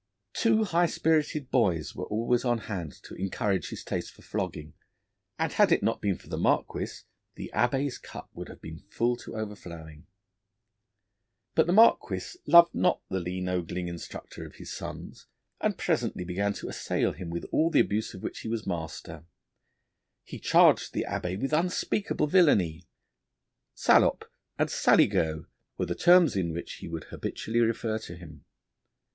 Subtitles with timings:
[0.33, 4.73] Two high spirited boys were always at hand to encourage his taste for flogging,
[5.37, 7.03] and had it not been for the Marquis,
[7.35, 10.07] the Abbé's cup would have been full to overflowing.
[11.53, 15.27] But the Marquis loved not the lean, ogling instructor of his sons,
[15.59, 19.25] and presently began to assail him with all the abuse of which he was master.
[20.23, 22.87] He charged the Abbé with unspeakable villainy;
[23.75, 24.25] salop
[24.57, 25.45] and saligaud
[25.77, 28.45] were the terms in which he would habitually refer to him.